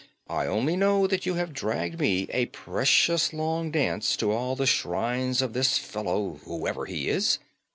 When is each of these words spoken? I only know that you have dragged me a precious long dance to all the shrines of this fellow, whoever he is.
I 0.31 0.47
only 0.47 0.75
know 0.75 1.05
that 1.05 1.27
you 1.27 1.35
have 1.35 1.53
dragged 1.53 1.99
me 1.99 2.27
a 2.31 2.47
precious 2.47 3.33
long 3.33 3.69
dance 3.69 4.17
to 4.17 4.31
all 4.31 4.55
the 4.55 4.65
shrines 4.65 5.43
of 5.43 5.53
this 5.53 5.77
fellow, 5.77 6.39
whoever 6.45 6.87
he 6.87 7.07
is. 7.07 7.37